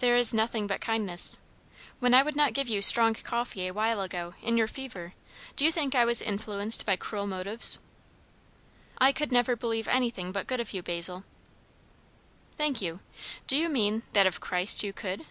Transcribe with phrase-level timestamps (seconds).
[0.00, 1.38] "There is nothing but kindness.
[1.98, 5.14] When I would not give you strong coffee a while ago, in your fever,
[5.56, 7.80] do you think I was influenced by cruel motives?"
[8.98, 11.24] "I could never believe anything but good of you, Basil."
[12.58, 13.00] "Thank you.
[13.46, 15.24] Do you mean, that of Christ you _could?